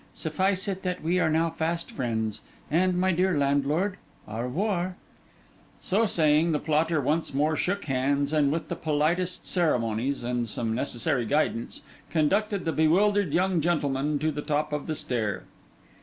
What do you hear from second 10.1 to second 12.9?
and some necessary guidance, conducted the